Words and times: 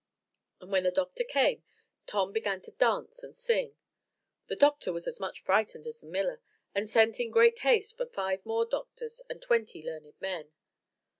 When 0.65 0.81
the 0.81 0.89
doctor 0.89 1.23
came, 1.23 1.63
Tom 2.07 2.31
began 2.33 2.59
to 2.63 2.71
dance 2.71 3.21
and 3.21 3.37
sing; 3.37 3.75
the 4.47 4.55
doctor 4.55 4.91
was 4.91 5.05
as 5.05 5.19
much 5.19 5.41
frightened 5.41 5.85
as 5.85 5.99
the 5.99 6.07
miller, 6.07 6.41
and 6.73 6.89
sent 6.89 7.19
in 7.19 7.29
great 7.29 7.59
haste 7.59 7.97
for 7.97 8.07
five 8.07 8.43
more 8.43 8.65
doctors 8.65 9.21
and 9.29 9.39
twenty 9.39 9.83
learned 9.85 10.15
men. 10.19 10.53